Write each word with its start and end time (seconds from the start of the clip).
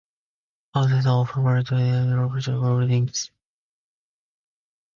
Houses 0.73 1.05
are 1.05 1.19
often 1.21 1.43
built 1.43 1.71
in 1.73 1.77
areas 1.79 2.45
prone 2.47 2.55
to 2.55 2.59
flooding. 2.59 3.09